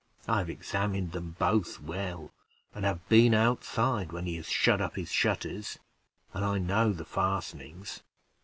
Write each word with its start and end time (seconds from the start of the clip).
I 0.27 0.39
have 0.39 0.49
examined 0.49 1.11
them 1.11 1.35
both 1.37 1.79
well, 1.79 2.31
and 2.73 2.85
have 2.85 3.07
been 3.07 3.35
outside 3.35 4.11
when 4.11 4.25
he 4.25 4.35
has 4.37 4.49
shut 4.49 4.81
up 4.81 4.95
his 4.95 5.11
shutters, 5.11 5.77
and 6.33 6.43
I 6.43 6.57
know 6.57 6.91
the 6.91 7.05
fastenings. 7.05 8.01